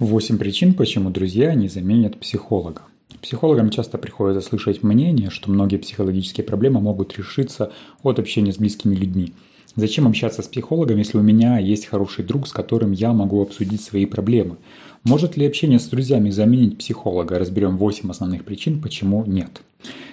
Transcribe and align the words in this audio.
Восемь 0.00 0.38
причин, 0.38 0.72
почему 0.72 1.10
друзья 1.10 1.52
не 1.52 1.68
заменят 1.68 2.18
психолога. 2.18 2.84
Психологам 3.20 3.68
часто 3.68 3.98
приходится 3.98 4.40
слышать 4.40 4.82
мнение, 4.82 5.28
что 5.28 5.50
многие 5.50 5.76
психологические 5.76 6.42
проблемы 6.42 6.80
могут 6.80 7.18
решиться 7.18 7.70
от 8.02 8.18
общения 8.18 8.50
с 8.50 8.56
близкими 8.56 8.94
людьми. 8.94 9.34
Зачем 9.76 10.08
общаться 10.08 10.40
с 10.40 10.48
психологом, 10.48 10.96
если 10.96 11.18
у 11.18 11.22
меня 11.22 11.58
есть 11.58 11.84
хороший 11.84 12.24
друг, 12.24 12.48
с 12.48 12.52
которым 12.52 12.92
я 12.92 13.12
могу 13.12 13.42
обсудить 13.42 13.82
свои 13.82 14.06
проблемы? 14.06 14.56
Может 15.04 15.38
ли 15.38 15.46
общение 15.46 15.78
с 15.78 15.86
друзьями 15.88 16.28
заменить 16.28 16.76
психолога? 16.76 17.38
Разберем 17.38 17.78
8 17.78 18.10
основных 18.10 18.44
причин, 18.44 18.82
почему 18.82 19.24
нет. 19.24 19.62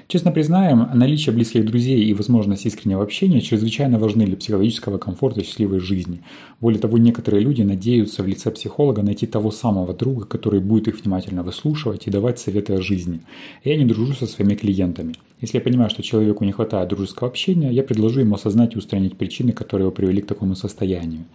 Честно 0.07 0.31
признаем, 0.31 0.87
наличие 0.93 1.35
близких 1.35 1.65
друзей 1.65 2.05
и 2.05 2.13
возможность 2.13 2.65
искреннего 2.65 3.03
общения 3.03 3.41
чрезвычайно 3.41 3.99
важны 3.99 4.25
для 4.25 4.37
психологического 4.37 4.97
комфорта 4.97 5.41
и 5.41 5.43
счастливой 5.43 5.81
жизни. 5.81 6.21
Более 6.61 6.79
того, 6.79 6.97
некоторые 6.97 7.43
люди 7.43 7.63
надеются 7.63 8.23
в 8.23 8.27
лице 8.27 8.49
психолога 8.49 9.01
найти 9.01 9.27
того 9.27 9.51
самого 9.51 9.93
друга, 9.93 10.25
который 10.25 10.61
будет 10.61 10.87
их 10.87 11.01
внимательно 11.01 11.43
выслушивать 11.43 12.07
и 12.07 12.09
давать 12.09 12.39
советы 12.39 12.75
о 12.75 12.81
жизни. 12.81 13.19
Я 13.65 13.75
не 13.75 13.83
дружу 13.83 14.13
со 14.13 14.25
своими 14.25 14.55
клиентами. 14.55 15.15
Если 15.41 15.57
я 15.57 15.61
понимаю, 15.61 15.89
что 15.89 16.01
человеку 16.01 16.45
не 16.45 16.53
хватает 16.53 16.87
дружеского 16.87 17.27
общения, 17.27 17.69
я 17.71 17.83
предложу 17.83 18.21
ему 18.21 18.35
осознать 18.35 18.75
и 18.75 18.77
устранить 18.77 19.17
причины, 19.17 19.51
которые 19.51 19.87
его 19.87 19.91
привели 19.91 20.21
к 20.21 20.25
такому 20.25 20.55
состоянию. 20.55 21.25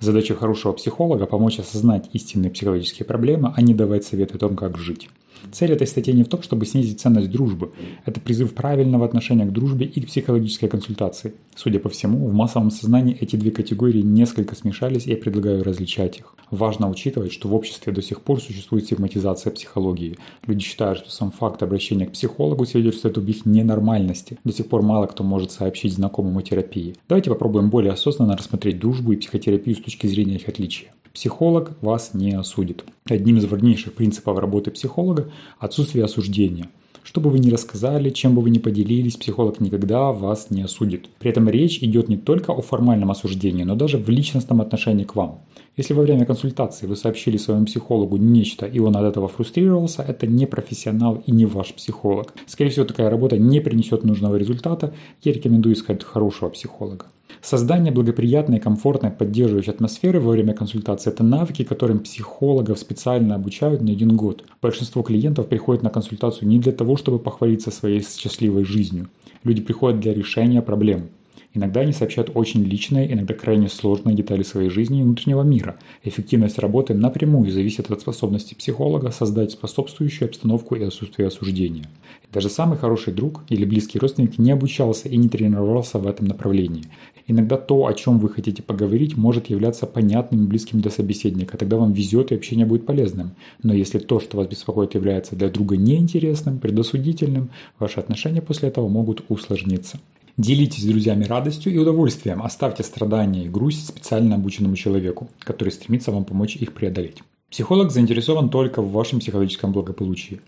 Задача 0.00 0.34
хорошего 0.34 0.72
психолога– 0.72 1.26
помочь 1.34 1.58
осознать 1.58 2.08
истинные 2.14 2.50
психологические 2.50 2.93
проблемы, 3.02 3.52
а 3.56 3.62
не 3.62 3.74
давать 3.74 4.04
советы 4.04 4.36
о 4.36 4.38
том, 4.38 4.56
как 4.56 4.78
жить. 4.78 5.08
Цель 5.52 5.72
этой 5.72 5.86
статьи 5.86 6.12
не 6.12 6.24
в 6.24 6.28
том, 6.28 6.42
чтобы 6.42 6.66
снизить 6.66 7.00
ценность 7.00 7.30
дружбы. 7.30 7.72
Это 8.04 8.20
призыв 8.20 8.54
правильного 8.54 9.04
отношения 9.04 9.44
к 9.44 9.52
дружбе 9.52 9.86
и 9.86 10.00
к 10.00 10.06
психологической 10.06 10.68
консультации. 10.68 11.34
Судя 11.54 11.78
по 11.80 11.88
всему, 11.88 12.26
в 12.26 12.32
массовом 12.32 12.70
сознании 12.70 13.16
эти 13.20 13.36
две 13.36 13.50
категории 13.50 14.00
несколько 14.00 14.54
смешались, 14.54 15.06
и 15.06 15.10
я 15.10 15.16
предлагаю 15.16 15.62
различать 15.62 16.18
их. 16.18 16.34
Важно 16.50 16.88
учитывать, 16.88 17.32
что 17.32 17.48
в 17.48 17.54
обществе 17.54 17.92
до 17.92 18.02
сих 18.02 18.20
пор 18.20 18.40
существует 18.40 18.84
стигматизация 18.84 19.50
психологии. 19.50 20.16
Люди 20.46 20.64
считают, 20.64 20.98
что 20.98 21.10
сам 21.10 21.30
факт 21.30 21.62
обращения 21.62 22.06
к 22.06 22.12
психологу 22.12 22.64
свидетельствует 22.64 23.18
об 23.18 23.28
их 23.28 23.46
ненормальности. 23.46 24.38
До 24.44 24.52
сих 24.52 24.66
пор 24.66 24.82
мало 24.82 25.06
кто 25.06 25.24
может 25.24 25.50
сообщить 25.50 25.94
знакомому 25.94 26.42
терапии. 26.42 26.96
Давайте 27.08 27.30
попробуем 27.30 27.70
более 27.70 27.92
осознанно 27.92 28.36
рассмотреть 28.36 28.78
дружбу 28.78 29.12
и 29.12 29.16
психотерапию 29.16 29.76
с 29.76 29.80
точки 29.80 30.06
зрения 30.06 30.36
их 30.36 30.48
отличия. 30.48 30.92
Психолог 31.14 31.76
вас 31.80 32.12
не 32.12 32.32
осудит. 32.32 32.84
Одним 33.08 33.36
из 33.36 33.44
важнейших 33.44 33.92
принципов 33.92 34.36
работы 34.36 34.72
психолога– 34.72 35.30
отсутствие 35.60 36.04
осуждения. 36.04 36.68
Что 37.04 37.20
бы 37.20 37.30
вы 37.30 37.38
ни 37.38 37.50
рассказали, 37.50 38.10
чем 38.10 38.34
бы 38.34 38.42
вы 38.42 38.50
ни 38.50 38.58
поделились, 38.58 39.16
психолог 39.16 39.60
никогда 39.60 40.10
вас 40.10 40.50
не 40.50 40.62
осудит. 40.62 41.08
При 41.20 41.30
этом 41.30 41.48
речь 41.48 41.78
идет 41.78 42.08
не 42.08 42.16
только 42.16 42.50
о 42.50 42.62
формальном 42.62 43.12
осуждении, 43.12 43.62
но 43.62 43.76
даже 43.76 43.96
в 43.96 44.08
личностном 44.08 44.60
отношении 44.60 45.04
к 45.04 45.14
вам. 45.14 45.38
Если 45.76 45.94
во 45.94 46.02
время 46.02 46.26
консультации 46.26 46.88
вы 46.88 46.96
сообщили 46.96 47.36
своему 47.36 47.66
психологу 47.66 48.16
нечто, 48.16 48.66
и 48.66 48.80
он 48.80 48.96
от 48.96 49.04
этого 49.04 49.28
фрустрировался, 49.28 50.02
это 50.02 50.26
не 50.26 50.46
профессионал 50.46 51.22
и 51.26 51.30
не 51.30 51.46
ваш 51.46 51.74
психолог. 51.74 52.34
Скорее 52.46 52.70
всего, 52.70 52.86
такая 52.86 53.08
работа 53.08 53.38
не 53.38 53.60
принесет 53.60 54.02
нужного 54.02 54.34
результата. 54.34 54.92
Я 55.22 55.32
рекомендую 55.32 55.76
искать 55.76 56.02
хорошего 56.02 56.48
психолога. 56.48 57.06
Создание 57.40 57.92
благоприятной, 57.92 58.58
комфортной, 58.58 59.10
поддерживающей 59.10 59.72
атмосферы 59.72 60.20
во 60.20 60.30
время 60.30 60.54
консультации– 60.54 61.10
это 61.12 61.22
навыки, 61.22 61.62
которым 61.62 61.98
психологов 61.98 62.78
специально 62.78 63.34
обучают 63.34 63.82
не 63.82 63.92
один 63.92 64.16
год. 64.16 64.44
Большинство 64.62 65.02
клиентов 65.02 65.48
приходят 65.48 65.82
на 65.82 65.90
консультацию 65.90 66.48
не 66.48 66.58
для 66.58 66.72
того, 66.72 66.96
чтобы 66.96 67.18
похвалиться 67.18 67.70
своей 67.70 68.02
счастливой 68.02 68.64
жизнью. 68.64 69.08
Люди 69.42 69.60
приходят 69.60 70.00
для 70.00 70.14
решения 70.14 70.62
проблем. 70.62 71.08
Иногда 71.56 71.80
они 71.80 71.92
сообщают 71.92 72.32
очень 72.34 72.64
личные, 72.64 73.12
иногда 73.12 73.32
крайне 73.32 73.68
сложные 73.68 74.16
детали 74.16 74.42
своей 74.42 74.70
жизни 74.70 75.00
и 75.00 75.02
внутреннего 75.04 75.42
мира. 75.42 75.76
Эффективность 76.02 76.58
работы 76.58 76.94
напрямую 76.94 77.52
зависит 77.52 77.92
от 77.92 78.00
способности 78.00 78.54
психолога 78.54 79.12
создать 79.12 79.52
способствующую 79.52 80.28
обстановку 80.28 80.74
и 80.74 80.82
отсутствие 80.82 81.28
осуждения. 81.28 81.88
Даже 82.32 82.48
самый 82.48 82.76
хороший 82.76 83.12
друг 83.12 83.44
или 83.48 83.64
близкий 83.64 84.00
родственник 84.00 84.36
не 84.36 84.50
обучался 84.50 85.08
и 85.08 85.16
не 85.16 85.28
тренировался 85.28 86.00
в 86.00 86.08
этом 86.08 86.26
направлении. 86.26 86.86
Иногда 87.28 87.56
то, 87.56 87.86
о 87.86 87.94
чем 87.94 88.18
вы 88.18 88.30
хотите 88.30 88.62
поговорить, 88.64 89.16
может 89.16 89.46
являться 89.46 89.86
понятным 89.86 90.44
и 90.44 90.48
близким 90.48 90.80
для 90.80 90.90
собеседника, 90.90 91.56
тогда 91.56 91.76
вам 91.76 91.92
везет 91.92 92.32
и 92.32 92.34
общение 92.34 92.66
будет 92.66 92.84
полезным. 92.84 93.30
Но 93.62 93.72
если 93.72 94.00
то, 94.00 94.18
что 94.18 94.38
вас 94.38 94.48
беспокоит, 94.48 94.94
является 94.94 95.36
для 95.36 95.48
друга 95.48 95.76
неинтересным, 95.76 96.58
предосудительным, 96.58 97.50
ваши 97.78 98.00
отношения 98.00 98.42
после 98.42 98.70
этого 98.70 98.88
могут 98.88 99.24
усложниться. 99.28 100.00
Делитесь 100.36 100.82
с 100.82 100.86
друзьями 100.86 101.26
радостью 101.26 101.72
и 101.72 101.78
удовольствием, 101.78 102.42
оставьте 102.42 102.82
страдания 102.82 103.44
и 103.44 103.48
грусть 103.48 103.86
специально 103.86 104.34
обученному 104.34 104.74
человеку, 104.74 105.30
который 105.38 105.68
стремится 105.68 106.10
вам 106.10 106.24
помочь 106.24 106.56
их 106.56 106.72
преодолеть. 106.72 107.22
Психолог 107.52 107.92
заинтересован 107.92 108.48
только 108.48 108.82
в 108.82 108.90
вашем 108.90 109.20
психологическом 109.20 109.70
благополучии. 109.70 110.40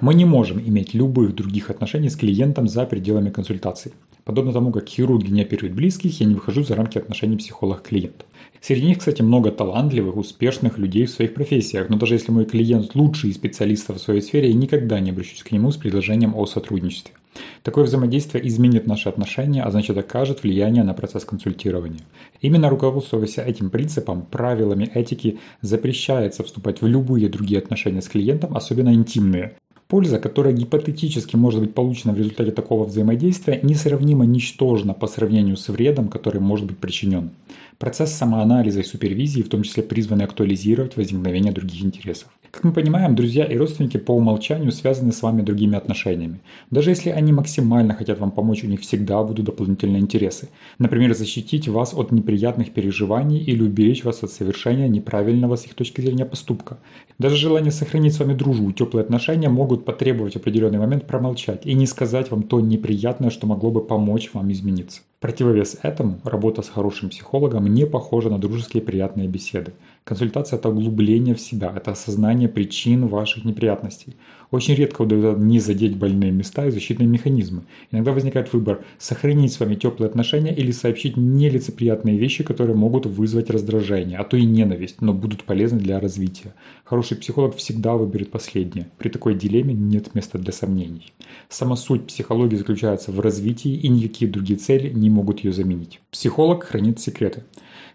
Мы 0.00 0.14
не 0.14 0.24
можем 0.24 0.60
иметь 0.60 0.94
любых 0.94 1.34
других 1.34 1.68
отношений 1.68 2.10
с 2.10 2.16
клиентом 2.16 2.68
за 2.68 2.86
пределами 2.86 3.30
консультации. 3.30 3.92
Подобно 4.22 4.52
тому, 4.52 4.70
как 4.70 4.86
хирурги 4.88 5.32
не 5.32 5.42
оперируют 5.42 5.74
близких, 5.74 6.20
я 6.20 6.26
не 6.26 6.34
выхожу 6.34 6.62
за 6.62 6.76
рамки 6.76 6.98
отношений 6.98 7.36
психолог-клиент. 7.36 8.26
Среди 8.60 8.86
них, 8.86 8.98
кстати, 8.98 9.22
много 9.22 9.50
талантливых, 9.50 10.16
успешных 10.16 10.78
людей 10.78 11.06
в 11.06 11.10
своих 11.10 11.34
профессиях, 11.34 11.88
но 11.88 11.98
даже 11.98 12.14
если 12.14 12.30
мой 12.30 12.44
клиент 12.44 12.94
лучший 12.94 13.32
специалист 13.32 13.88
в 13.88 13.98
своей 13.98 14.22
сфере, 14.22 14.50
я 14.50 14.54
никогда 14.54 15.00
не 15.00 15.10
обращусь 15.10 15.42
к 15.42 15.50
нему 15.50 15.72
с 15.72 15.76
предложением 15.76 16.36
о 16.36 16.46
сотрудничестве. 16.46 17.14
Такое 17.62 17.84
взаимодействие 17.84 18.46
изменит 18.46 18.86
наши 18.86 19.08
отношения, 19.08 19.62
а 19.62 19.70
значит 19.70 19.96
окажет 19.96 20.42
влияние 20.42 20.84
на 20.84 20.94
процесс 20.94 21.24
консультирования. 21.24 22.00
Именно 22.40 22.68
руководствуясь 22.68 23.38
этим 23.38 23.70
принципом, 23.70 24.22
правилами 24.22 24.90
этики 24.94 25.38
запрещается 25.60 26.44
вступать 26.44 26.82
в 26.82 26.86
любые 26.86 27.28
другие 27.28 27.58
отношения 27.58 28.02
с 28.02 28.08
клиентом, 28.08 28.56
особенно 28.56 28.92
интимные. 28.94 29.56
Польза, 29.88 30.18
которая 30.18 30.54
гипотетически 30.54 31.36
может 31.36 31.60
быть 31.60 31.74
получена 31.74 32.12
в 32.12 32.18
результате 32.18 32.52
такого 32.52 32.84
взаимодействия, 32.84 33.60
несравнимо 33.62 34.24
ничтожна 34.24 34.94
по 34.94 35.06
сравнению 35.06 35.56
с 35.56 35.68
вредом, 35.68 36.08
который 36.08 36.40
может 36.40 36.66
быть 36.66 36.78
причинен. 36.78 37.30
Процесс 37.78 38.12
самоанализа 38.12 38.80
и 38.80 38.84
супервизии 38.84 39.42
в 39.42 39.48
том 39.48 39.62
числе 39.62 39.82
призваны 39.82 40.22
актуализировать 40.22 40.96
возникновение 40.96 41.52
других 41.52 41.82
интересов. 41.84 42.28
Как 42.54 42.62
мы 42.62 42.70
понимаем, 42.70 43.16
друзья 43.16 43.44
и 43.44 43.56
родственники 43.56 43.96
по 43.96 44.12
умолчанию 44.12 44.70
связаны 44.70 45.10
с 45.10 45.22
вами 45.22 45.42
другими 45.42 45.76
отношениями. 45.76 46.38
Даже 46.70 46.90
если 46.90 47.10
они 47.10 47.32
максимально 47.32 47.94
хотят 47.94 48.20
вам 48.20 48.30
помочь, 48.30 48.62
у 48.62 48.68
них 48.68 48.82
всегда 48.82 49.24
будут 49.24 49.46
дополнительные 49.46 50.00
интересы. 50.00 50.50
Например, 50.78 51.12
защитить 51.16 51.66
вас 51.66 51.94
от 51.94 52.12
неприятных 52.12 52.70
переживаний 52.70 53.38
или 53.38 53.60
уберечь 53.60 54.04
вас 54.04 54.22
от 54.22 54.30
совершения 54.30 54.86
неправильного 54.86 55.56
с 55.56 55.66
их 55.66 55.74
точки 55.74 56.00
зрения 56.00 56.26
поступка. 56.26 56.78
Даже 57.18 57.34
желание 57.34 57.72
сохранить 57.72 58.14
с 58.14 58.20
вами 58.20 58.34
дружбу 58.34 58.70
теплые 58.70 59.02
отношения 59.02 59.48
могут 59.48 59.84
потребовать 59.84 60.34
в 60.34 60.36
определенный 60.36 60.78
момент 60.78 61.08
промолчать 61.08 61.66
и 61.66 61.74
не 61.74 61.88
сказать 61.88 62.30
вам 62.30 62.44
то 62.44 62.60
неприятное, 62.60 63.30
что 63.30 63.48
могло 63.48 63.72
бы 63.72 63.80
помочь 63.80 64.30
вам 64.32 64.52
измениться. 64.52 65.00
Противовес 65.18 65.78
этому, 65.82 66.20
работа 66.22 66.62
с 66.62 66.68
хорошим 66.68 67.08
психологом 67.08 67.66
не 67.66 67.86
похожа 67.86 68.30
на 68.30 68.38
дружеские 68.38 68.82
приятные 68.82 69.26
беседы. 69.26 69.72
Консультация– 70.04 70.58
это 70.58 70.68
углубление 70.68 71.34
в 71.34 71.40
себя, 71.40 71.72
это 71.74 71.92
осознание 71.92 72.46
причин 72.46 73.06
ваших 73.06 73.46
неприятностей. 73.46 74.16
Очень 74.50 74.74
редко 74.74 75.00
удается 75.00 75.42
не 75.42 75.58
задеть 75.60 75.96
больные 75.96 76.30
места 76.30 76.66
и 76.66 76.70
защитные 76.70 77.06
механизмы. 77.06 77.62
Иногда 77.90 78.12
возникает 78.12 78.52
выбор– 78.52 78.84
сохранить 78.98 79.54
с 79.54 79.60
вами 79.60 79.76
теплые 79.76 80.10
отношения 80.10 80.54
или 80.54 80.72
сообщить 80.72 81.16
нелицеприятные 81.16 82.18
вещи, 82.18 82.44
которые 82.44 82.76
могут 82.76 83.06
вызвать 83.06 83.48
раздражение, 83.48 84.18
а 84.18 84.24
то 84.24 84.36
и 84.36 84.44
ненависть, 84.44 85.00
но 85.00 85.14
будут 85.14 85.44
полезны 85.44 85.78
для 85.78 85.98
развития. 85.98 86.54
Хороший 86.84 87.16
психолог 87.16 87.56
всегда 87.56 87.94
выберет 87.94 88.30
последнее. 88.30 88.88
При 88.98 89.08
такой 89.08 89.34
дилемме 89.34 89.72
нет 89.72 90.14
места 90.14 90.36
для 90.36 90.52
сомнений. 90.52 91.14
Сама 91.48 91.76
суть 91.76 92.08
психологии 92.08 92.56
заключается 92.56 93.10
в 93.10 93.20
развитии, 93.20 93.72
и 93.72 93.88
никакие 93.88 94.30
другие 94.30 94.58
цели 94.58 94.90
не 94.90 95.08
могут 95.08 95.42
ее 95.42 95.54
заменить. 95.54 96.00
Психолог 96.10 96.64
хранит 96.64 97.00
секреты. 97.00 97.44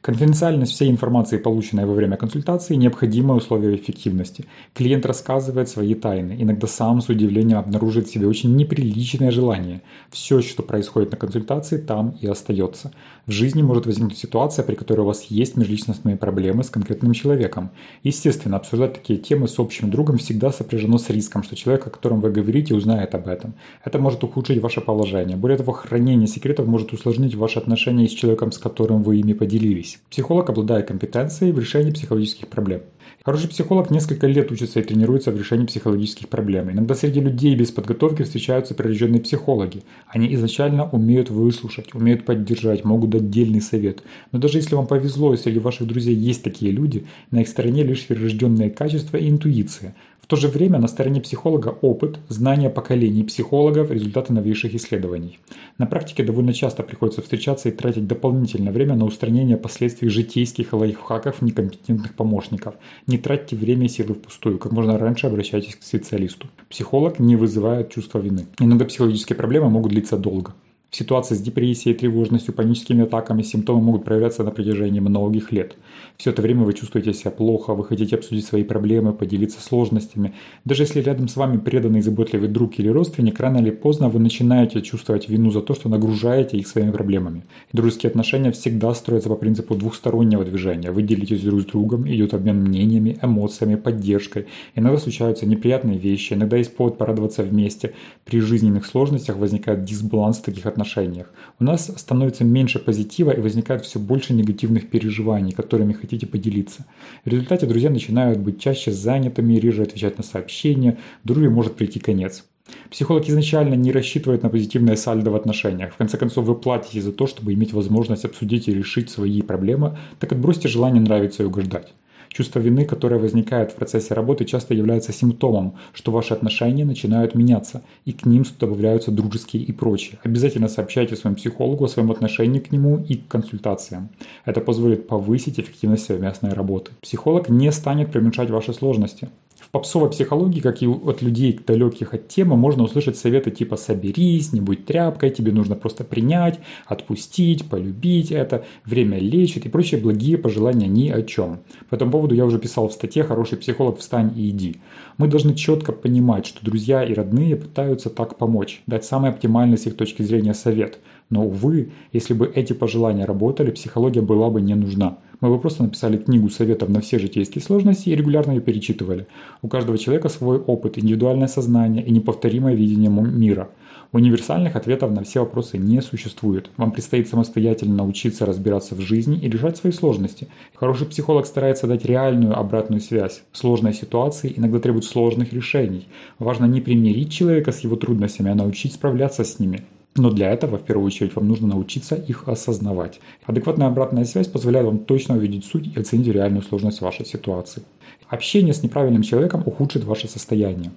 Конфиденциальность 0.01 0.71
всей 0.71 0.89
информации, 0.89 1.37
полученной 1.37 1.85
во 1.85 1.93
время 1.99 2.17
консультации, 2.17 2.75
необходимое 2.75 3.37
условие 3.37 3.75
эффективности. 3.75 4.45
Клиент 4.73 5.05
рассказывает 5.05 5.69
свои 5.69 5.93
тайны, 5.95 6.35
иногда 6.39 6.67
сам 6.67 7.01
с 7.01 7.09
удивлением 7.09 7.59
обнаруживает 7.59 8.07
в 8.07 8.11
себе 8.11 8.27
очень 8.27 8.55
неприличное 8.55 9.31
желание. 9.31 9.81
Все, 10.09 10.41
что 10.41 10.63
происходит 10.63 11.11
на 11.11 11.17
консультации, 11.17 11.77
там 11.77 12.17
и 12.21 12.27
остается. 12.27 12.91
В 13.25 13.31
жизни 13.31 13.61
может 13.61 13.85
возникнуть 13.85 14.17
ситуация, 14.17 14.65
при 14.65 14.75
которой 14.75 15.01
у 15.01 15.05
вас 15.05 15.25
есть 15.25 15.55
межличностные 15.55 16.17
проблемы 16.17 16.63
с 16.63 16.69
конкретным 16.69 17.13
человеком. 17.13 17.69
Естественно, 18.03 18.57
обсуждать 18.57 18.93
такие 18.93 19.19
темы 19.19 19.47
с 19.47 19.59
общим 19.59 19.91
другом 19.91 20.17
всегда 20.17 20.51
сопряжено 20.51 20.97
с 20.97 21.09
риском, 21.09 21.43
что 21.43 21.55
человек, 21.55 21.85
о 21.85 21.89
котором 21.91 22.21
вы 22.21 22.31
говорите, 22.31 22.73
узнает 22.73 23.13
об 23.13 23.27
этом. 23.27 23.53
Это 23.85 23.99
может 23.99 24.23
ухудшить 24.23 24.61
ваше 24.61 24.81
положение. 24.81 25.37
Более 25.37 25.57
того, 25.57 25.73
хранение 25.73 26.27
секретов 26.27 26.65
может 26.65 26.91
усложнить 26.91 27.35
ваши 27.35 27.59
отношения 27.59 28.07
с 28.07 28.11
человеком, 28.11 28.51
с 28.51 28.57
которым 28.57 29.03
вы 29.03 29.17
ими 29.17 29.33
поделились. 29.33 29.99
Психолог 30.09 30.49
обладает 30.49 30.87
компетенцией 30.87 31.51
в 31.51 31.59
решении 31.59 31.88
решении 31.89 31.93
психологических 31.93 32.47
проблем. 32.47 32.81
Хороший 33.23 33.49
психолог 33.49 33.91
несколько 33.91 34.27
лет 34.27 34.51
учится 34.51 34.79
и 34.79 34.83
тренируется 34.83 35.31
в 35.31 35.37
решении 35.37 35.65
психологических 35.65 36.29
проблем. 36.29 36.71
Иногда 36.71 36.95
среди 36.95 37.19
людей 37.19 37.55
без 37.55 37.71
подготовки 37.71 38.23
встречаются 38.23 38.73
прирожденные 38.73 39.21
психологи. 39.21 39.83
Они 40.07 40.33
изначально 40.35 40.89
умеют 40.89 41.29
выслушать, 41.29 41.93
умеют 41.93 42.25
поддержать, 42.25 42.85
могут 42.85 43.09
дать 43.09 43.29
дельный 43.29 43.61
совет. 43.61 44.03
Но 44.31 44.39
даже 44.39 44.57
если 44.57 44.75
вам 44.75 44.87
повезло 44.87 45.33
и 45.33 45.37
среди 45.37 45.59
ваших 45.59 45.87
друзей 45.87 46.15
есть 46.15 46.43
такие 46.43 46.71
люди, 46.71 47.05
на 47.31 47.41
их 47.41 47.47
стороне 47.47 47.83
лишь 47.83 48.07
прирожденные 48.07 48.69
качества 48.69 49.17
и 49.17 49.29
интуиция, 49.29 49.95
то 50.29 50.35
же 50.35 50.47
время 50.47 50.77
на 50.77 50.87
стороне 50.87 51.21
психолога 51.21 51.69
опыт, 51.81 52.19
знания 52.29 52.69
поколений 52.69 53.23
психологов, 53.23 53.89
результаты 53.89 54.31
новейших 54.31 54.75
исследований. 54.75 55.39
На 55.79 55.87
практике 55.87 56.23
довольно 56.23 56.53
часто 56.53 56.83
приходится 56.83 57.23
встречаться 57.23 57.67
и 57.67 57.71
тратить 57.71 58.05
дополнительное 58.05 58.71
время 58.71 58.93
на 58.93 59.05
устранение 59.05 59.57
последствий 59.57 60.07
житейских 60.07 60.71
лайфхаков 60.73 61.41
некомпетентных 61.41 62.13
помощников. 62.13 62.75
Не 63.07 63.17
тратьте 63.17 63.55
время 63.55 63.87
и 63.87 63.89
силы 63.89 64.13
впустую, 64.13 64.59
как 64.59 64.71
можно 64.71 64.99
раньше 64.99 65.25
обращайтесь 65.25 65.75
к 65.75 65.81
специалисту. 65.81 66.47
Психолог 66.69 67.17
не 67.17 67.35
вызывает 67.35 67.89
чувства 67.89 68.19
вины. 68.19 68.45
Иногда 68.59 68.85
психологические 68.85 69.35
проблемы 69.35 69.71
могут 69.71 69.93
длиться 69.93 70.15
долго. 70.15 70.53
В 70.89 70.95
ситуации 70.95 71.35
с 71.35 71.41
депрессией, 71.41 71.95
тревожностью, 71.95 72.51
паническими 72.51 73.03
атаками 73.03 73.43
симптомы 73.43 73.79
могут 73.79 74.05
проявляться 74.05 74.43
на 74.43 74.49
протяжении 74.49 74.99
многих 74.99 75.51
лет. 75.51 75.75
Все 76.17 76.31
это 76.31 76.41
время 76.41 76.63
вы 76.63 76.73
чувствуете 76.73 77.13
себя 77.13 77.29
плохо, 77.29 77.75
вы 77.75 77.85
хотите 77.85 78.15
обсудить 78.15 78.47
свои 78.47 78.63
проблемы, 78.63 79.13
поделиться 79.13 79.61
сложностями. 79.61 80.33
Даже 80.65 80.83
если 80.83 81.01
рядом 81.01 81.27
с 81.27 81.35
вами 81.35 81.57
преданный 81.57 82.01
заботливый 82.01 82.49
друг 82.49 82.79
или 82.79 82.87
родственник, 82.87 83.39
рано 83.39 83.59
или 83.59 83.69
поздно 83.69 84.09
вы 84.09 84.19
начинаете 84.19 84.81
чувствовать 84.81 85.29
вину 85.29 85.51
за 85.51 85.61
то, 85.61 85.75
что 85.75 85.89
нагружаете 85.89 86.57
их 86.57 86.67
своими 86.67 86.91
проблемами. 86.91 87.43
И 87.71 87.77
дружеские 87.77 88.09
отношения 88.09 88.51
всегда 88.51 88.91
строятся 88.95 89.29
по 89.29 89.35
принципу 89.35 89.75
двухстороннего 89.75 90.43
движения. 90.43 90.91
Вы 90.91 91.03
делитесь 91.03 91.41
друг 91.41 91.61
с 91.61 91.65
другом, 91.65 92.09
идет 92.09 92.33
обмен 92.33 92.63
мнениями, 92.63 93.19
эмоциями, 93.21 93.75
поддержкой. 93.75 94.47
Иногда 94.73 94.97
случаются 94.97 95.45
неприятные 95.45 95.99
вещи, 95.99 96.33
иногда 96.33 96.57
есть 96.57 96.75
повод 96.75 96.97
порадоваться 96.97 97.43
вместе. 97.43 97.93
При 98.25 98.39
жизненных 98.39 98.87
сложностях 98.87 99.37
возникает 99.37 99.83
дисбаланс 99.83 100.39
таких 100.39 100.65
отношениях 100.65 100.78
отношениях. 100.79 101.27
У 101.59 101.63
нас 101.63 101.91
становится 101.97 102.43
меньше 102.43 102.79
позитива 102.79 103.31
и 103.31 103.41
возникает 103.41 103.83
все 103.83 103.99
больше 103.99 104.33
негативных 104.33 104.89
переживаний, 104.89 105.51
которыми 105.51 105.93
хотите 105.93 106.25
поделиться. 106.25 106.85
В 107.25 107.29
результате 107.29 107.65
друзья 107.65 107.89
начинают 107.89 108.39
быть 108.39 108.61
чаще 108.61 108.91
занятыми, 108.91 109.55
реже 109.55 109.83
отвечать 109.83 110.17
на 110.17 110.23
сообщения, 110.23 110.97
дружбе 111.23 111.49
может 111.49 111.75
прийти 111.75 111.99
конец. 111.99 112.45
Психолог 112.91 113.27
изначально 113.27 113.73
не 113.73 113.91
рассчитывает 113.91 114.43
на 114.43 114.49
позитивное 114.49 114.95
сальдо 114.95 115.31
в 115.31 115.35
отношениях. 115.35 115.93
В 115.93 115.97
конце 115.97 116.17
концов, 116.17 116.45
вы 116.45 116.55
платите 116.55 117.01
за 117.01 117.11
то, 117.11 117.27
чтобы 117.27 117.53
иметь 117.53 117.73
возможность 117.73 118.25
обсудить 118.25 118.67
и 118.67 118.73
решить 118.73 119.09
свои 119.09 119.41
проблемы, 119.41 119.97
так 120.19 120.31
отбросьте 120.31 120.67
желание 120.67 121.01
нравиться 121.01 121.43
и 121.43 121.45
угождать. 121.45 121.93
Чувство 122.29 122.59
вины, 122.59 122.85
которое 122.85 123.17
возникает 123.17 123.71
в 123.71 123.75
процессе 123.75 124.13
работы, 124.13 124.45
часто 124.45 124.73
является 124.73 125.11
симптомом, 125.11 125.75
что 125.93 126.11
ваши 126.11 126.33
отношения 126.33 126.85
начинают 126.85 127.35
меняться, 127.35 127.81
и 128.05 128.13
к 128.13 128.25
ним 128.25 128.45
добавляются 128.59 129.11
дружеские 129.11 129.63
и 129.63 129.71
прочие. 129.71 130.19
Обязательно 130.23 130.67
сообщайте 130.67 131.15
своему 131.15 131.35
психологу 131.35 131.85
о 131.85 131.89
своем 131.89 132.11
отношении 132.11 132.59
к 132.59 132.71
нему 132.71 133.03
и 133.09 133.15
к 133.15 133.27
консультациям. 133.27 134.09
Это 134.45 134.61
позволит 134.61 135.07
повысить 135.07 135.59
эффективность 135.59 136.05
совместной 136.05 136.53
работы. 136.53 136.91
Психолог 137.01 137.49
не 137.49 137.71
станет 137.71 138.11
преуменьшать 138.11 138.49
ваши 138.49 138.73
сложности. 138.73 139.29
В 139.69 139.71
попсовой 139.71 140.09
психологии, 140.09 140.61
как 140.61 140.81
и 140.81 140.87
от 140.87 141.21
людей 141.21 141.59
далеких 141.63 142.15
от 142.15 142.27
темы, 142.27 142.55
можно 142.55 142.81
услышать 142.81 143.17
советы 143.17 143.51
типа 143.51 143.77
«соберись», 143.77 144.51
«не 144.51 144.61
будь 144.61 144.87
тряпкой», 144.87 145.29
«тебе 145.29 145.51
нужно 145.51 145.75
просто 145.75 146.03
принять», 146.03 146.59
«отпустить», 146.87 147.69
«полюбить 147.69 148.31
это», 148.31 148.65
«время 148.83 149.19
лечит» 149.19 149.67
и 149.67 149.69
прочие 149.69 150.01
благие 150.01 150.39
пожелания 150.39 150.87
ни 150.87 151.09
о 151.09 151.21
чем. 151.21 151.59
По 151.91 151.93
этому 151.93 152.09
поводу 152.09 152.33
я 152.33 152.45
уже 152.45 152.57
писал 152.57 152.89
в 152.89 152.93
статье 152.93 153.23
«Хороший 153.23 153.59
психолог, 153.59 153.99
встань 153.99 154.33
и 154.35 154.49
иди». 154.49 154.77
Мы 155.17 155.27
должны 155.27 155.53
четко 155.53 155.91
понимать, 155.91 156.47
что 156.47 156.65
друзья 156.65 157.03
и 157.03 157.13
родные 157.13 157.55
пытаются 157.55 158.09
так 158.09 158.39
помочь, 158.39 158.81
дать 158.87 159.05
самый 159.05 159.29
оптимальный 159.29 159.77
с 159.77 159.85
их 159.85 159.95
точки 159.95 160.23
зрения 160.23 160.55
совет. 160.55 160.97
Но, 161.29 161.45
увы, 161.45 161.91
если 162.11 162.33
бы 162.33 162.51
эти 162.53 162.73
пожелания 162.73 163.25
работали, 163.25 163.71
психология 163.71 164.21
была 164.21 164.49
бы 164.49 164.61
не 164.61 164.73
нужна. 164.73 165.17
Мы 165.41 165.49
бы 165.49 165.59
просто 165.59 165.83
написали 165.83 166.17
книгу 166.17 166.49
советов 166.49 166.89
на 166.89 166.99
все 167.01 167.17
житейские 167.17 167.61
сложности 167.61 168.09
и 168.09 168.15
регулярно 168.15 168.53
ее 168.53 168.61
перечитывали. 168.61 169.27
У 169.61 169.67
каждого 169.67 169.97
человека 169.97 170.27
свой 170.27 170.57
опыт, 170.57 170.97
индивидуальное 170.97 171.47
сознание 171.47 172.03
и 172.03 172.11
неповторимое 172.11 172.73
видение 172.73 173.09
мира. 173.09 173.69
Универсальных 174.11 174.75
ответов 174.75 175.11
на 175.11 175.23
все 175.23 175.41
вопросы 175.41 175.77
не 175.77 176.01
существует. 176.01 176.71
Вам 176.77 176.91
предстоит 176.91 177.29
самостоятельно 177.29 177.95
научиться 177.95 178.45
разбираться 178.45 178.95
в 178.95 178.99
жизни 179.01 179.37
и 179.37 179.47
решать 179.47 179.77
свои 179.77 179.93
сложности. 179.93 180.47
Хороший 180.73 181.05
психолог 181.05 181.45
старается 181.45 181.85
дать 181.85 182.05
реальную 182.05 182.57
обратную 182.57 183.01
связь. 183.01 183.43
Сложные 183.51 183.93
ситуации 183.93 184.51
иногда 184.57 184.79
требуют 184.79 185.05
сложных 185.05 185.53
решений. 185.53 186.07
Важно 186.39 186.65
не 186.65 186.81
примирить 186.81 187.31
человека 187.31 187.71
с 187.71 187.81
его 187.81 187.95
трудностями, 187.95 188.49
а 188.49 188.55
научить 188.55 188.93
справляться 188.93 189.43
с 189.43 189.59
ними. 189.59 189.83
Но 190.15 190.31
для 190.31 190.51
этого, 190.51 190.77
в 190.77 190.83
первую 190.83 191.05
очередь, 191.05 191.35
вам 191.35 191.47
нужно 191.47 191.67
научиться 191.67 192.15
их 192.15 192.47
осознавать. 192.47 193.19
Адекватная 193.45 193.87
обратная 193.87 194.25
связь 194.25 194.47
позволяет 194.47 194.85
вам 194.85 194.99
точно 194.99 195.35
увидеть 195.35 195.65
суть 195.65 195.87
и 195.95 195.99
оценить 195.99 196.27
реальную 196.27 196.63
сложность 196.63 197.01
вашей 197.01 197.25
ситуации. 197.25 197.83
Общение 198.27 198.73
с 198.73 198.83
неправильным 198.83 199.21
человеком 199.21 199.63
ухудшит 199.65 200.03
ваше 200.03 200.27
состояние. 200.27 200.91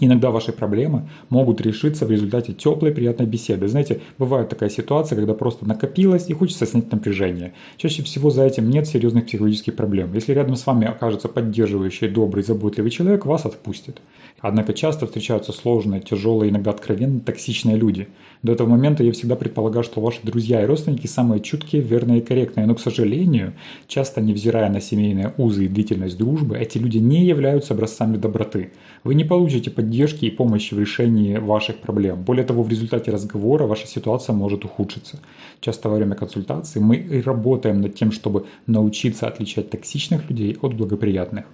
Иногда 0.00 0.32
ваши 0.32 0.52
проблемы 0.52 1.08
могут 1.28 1.60
решиться 1.60 2.04
в 2.04 2.10
результате 2.10 2.52
теплой, 2.52 2.90
приятной 2.90 3.26
беседы. 3.26 3.68
Знаете, 3.68 4.00
бывает 4.18 4.48
такая 4.48 4.68
ситуация, 4.68 5.14
когда 5.14 5.34
просто 5.34 5.66
накопилось 5.66 6.28
и 6.28 6.32
хочется 6.32 6.66
снять 6.66 6.90
напряжение. 6.90 7.52
Чаще 7.76 8.02
всего 8.02 8.30
за 8.30 8.44
этим 8.44 8.70
нет 8.70 8.88
серьезных 8.88 9.26
психологических 9.26 9.76
проблем. 9.76 10.12
Если 10.12 10.32
рядом 10.32 10.56
с 10.56 10.66
вами 10.66 10.88
окажется 10.88 11.28
поддерживающий, 11.28 12.08
добрый, 12.08 12.42
заботливый 12.42 12.90
человек, 12.90 13.24
вас 13.24 13.46
отпустит. 13.46 14.00
Однако 14.40 14.74
часто 14.74 15.06
встречаются 15.06 15.52
сложные, 15.52 16.00
тяжелые, 16.00 16.50
иногда 16.50 16.72
откровенно 16.72 17.20
токсичные 17.20 17.76
люди. 17.76 18.08
До 18.42 18.52
этого 18.52 18.68
момента 18.68 19.02
я 19.02 19.12
всегда 19.12 19.36
предполагал, 19.36 19.84
что 19.84 20.02
ваши 20.02 20.18
друзья 20.22 20.62
и 20.62 20.66
родственники 20.66 21.06
самые 21.06 21.40
чуткие, 21.40 21.80
верные 21.80 22.18
и 22.18 22.20
корректные. 22.20 22.66
Но, 22.66 22.74
к 22.74 22.80
сожалению, 22.80 23.54
часто 23.86 24.20
невзирая 24.20 24.68
на 24.68 24.82
семейные 24.82 25.32
узы 25.38 25.64
и 25.64 25.68
длительность 25.68 26.18
дружбы, 26.18 26.58
эти 26.58 26.76
люди 26.76 26.98
не 26.98 27.24
являются 27.24 27.72
образцами 27.72 28.18
доброты. 28.18 28.72
Вы 29.02 29.14
не 29.14 29.24
получите 29.24 29.70
поддержки 29.84 30.24
и 30.24 30.30
помощи 30.30 30.74
в 30.74 30.78
решении 30.78 31.38
ваших 31.38 31.76
проблем. 31.76 32.22
Более 32.22 32.44
того, 32.44 32.62
в 32.62 32.68
результате 32.68 33.12
разговора 33.12 33.66
ваша 33.66 33.86
ситуация 33.86 34.36
может 34.36 34.64
ухудшиться. 34.64 35.18
Часто 35.60 35.88
во 35.88 35.96
время 35.96 36.14
консультации 36.14 36.80
мы 36.80 36.96
и 36.96 37.20
работаем 37.20 37.80
над 37.80 37.94
тем, 37.94 38.10
чтобы 38.10 38.44
научиться 38.66 39.26
отличать 39.26 39.70
токсичных 39.70 40.30
людей 40.30 40.56
от 40.62 40.74
благоприятных. 40.74 41.44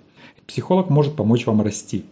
Психолог 0.46 0.90
может 0.90 1.16
помочь 1.16 1.46
вам 1.46 1.62
расти. 1.62 2.04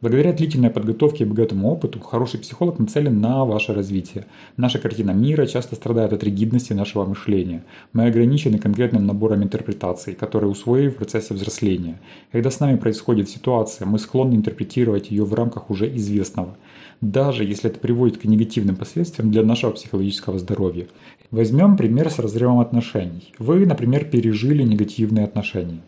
Благодаря 0.00 0.32
длительной 0.32 0.70
подготовке 0.70 1.24
и 1.24 1.26
богатому 1.26 1.70
опыту, 1.70 2.00
хороший 2.00 2.40
психолог 2.40 2.78
нацелен 2.78 3.20
на 3.20 3.44
ваше 3.44 3.74
развитие. 3.74 4.26
Наша 4.56 4.78
картина 4.78 5.12
мира 5.12 5.46
часто 5.46 5.76
страдает 5.76 6.12
от 6.12 6.24
ригидности 6.24 6.72
нашего 6.72 7.04
мышления. 7.04 7.64
Мы 7.92 8.06
ограничены 8.06 8.58
конкретным 8.58 9.06
набором 9.06 9.42
интерпретаций, 9.42 10.14
которые 10.14 10.50
усвоили 10.50 10.88
в 10.88 10.96
процессе 10.96 11.34
взросления. 11.34 12.00
Когда 12.32 12.50
с 12.50 12.60
нами 12.60 12.76
происходит 12.76 13.28
ситуация, 13.28 13.86
мы 13.86 13.98
склонны 13.98 14.34
интерпретировать 14.34 15.10
ее 15.10 15.24
в 15.24 15.34
рамках 15.34 15.70
уже 15.70 15.94
известного 15.96 16.56
даже 17.00 17.44
если 17.44 17.70
это 17.70 17.78
приводит 17.78 18.18
к 18.18 18.24
негативным 18.24 18.76
последствиям 18.76 19.30
для 19.30 19.42
нашего 19.42 19.72
психологического 19.72 20.38
здоровья. 20.38 20.86
Возьмем 21.30 21.76
пример 21.76 22.10
с 22.10 22.18
разрывом 22.18 22.60
отношений. 22.60 23.32
Вы, 23.38 23.66
например, 23.66 24.04
пережили 24.04 24.62
негативные 24.62 25.24
отношения. 25.24 25.80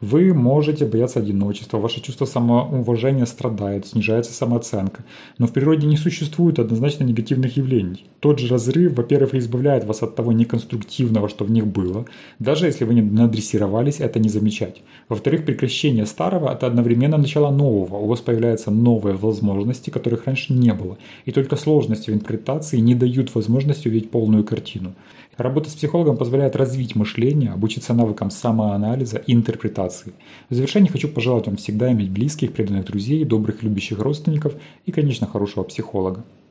Вы 0.00 0.32
можете 0.32 0.86
бояться 0.86 1.20
одиночества, 1.20 1.78
ваше 1.78 2.00
чувство 2.00 2.24
самоуважения 2.24 3.26
страдает, 3.26 3.86
снижается 3.86 4.32
самооценка. 4.32 5.04
Но 5.36 5.46
в 5.46 5.52
природе 5.52 5.86
не 5.86 5.98
существует 5.98 6.58
однозначно 6.58 7.04
негативных 7.04 7.58
явлений. 7.58 8.06
Тот 8.20 8.38
же 8.38 8.48
разрыв, 8.48 8.96
во-первых, 8.96 9.34
избавляет 9.34 9.84
вас 9.84 10.02
от 10.02 10.16
того 10.16 10.32
неконструктивного, 10.32 11.28
что 11.28 11.44
в 11.44 11.50
них 11.50 11.66
было. 11.66 12.06
Даже 12.38 12.66
если 12.66 12.84
вы 12.84 12.94
не 12.94 13.02
надрессировались, 13.02 14.00
это 14.00 14.18
не 14.18 14.30
замечать. 14.30 14.82
Во-вторых, 15.10 15.44
прекращение 15.44 16.06
старого– 16.06 16.50
это 16.52 16.66
одновременно 16.66 17.18
начало 17.18 17.50
нового. 17.50 17.96
У 17.96 18.06
вас 18.06 18.20
появляются 18.20 18.70
новые 18.70 19.16
возможности, 19.16 19.90
которых 19.90 20.24
раньше 20.26 20.54
не 20.54 20.72
было. 20.72 20.96
И 21.26 21.32
только 21.32 21.56
сложности 21.56 22.10
в 22.10 22.14
интерпретации 22.14 22.78
не 22.78 22.94
дают 22.94 23.34
возможности 23.34 23.88
увидеть 23.88 24.10
полную 24.10 24.44
картину. 24.44 24.94
Работа 25.40 25.70
с 25.70 25.74
психологом 25.74 26.18
позволяет 26.18 26.54
развить 26.54 26.94
мышление, 26.94 27.52
обучиться 27.52 27.94
навыкам 27.94 28.30
самоанализа 28.30 29.16
и 29.16 29.32
интерпретации. 29.32 30.12
В 30.50 30.54
завершение 30.54 30.92
хочу 30.92 31.08
пожелать 31.08 31.46
вам 31.46 31.56
всегда 31.56 31.90
иметь 31.92 32.10
близких, 32.10 32.52
преданных 32.52 32.84
друзей, 32.84 33.24
добрых, 33.24 33.62
любящих 33.62 34.00
родственников 34.00 34.52
и, 34.84 34.92
конечно, 34.92 35.26
хорошего 35.26 35.62
психолога. 35.62 36.24